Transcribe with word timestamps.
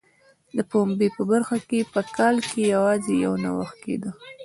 د 0.55 0.57
پنبې 0.71 1.07
په 1.17 1.21
برخه 1.31 1.57
کې 1.69 1.79
په 1.93 2.01
کال 2.17 2.35
کې 2.49 2.61
یوازې 2.75 3.13
یو 3.25 3.33
نوښت 3.43 3.75
کېده. 3.83 4.09